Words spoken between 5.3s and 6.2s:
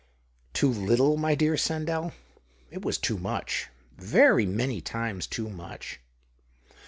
much.